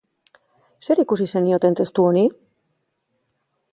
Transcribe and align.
Zer 0.87 1.01
ikusi 1.03 1.27
zenioten 1.35 1.77
testu 1.81 2.07
honi? 2.13 2.25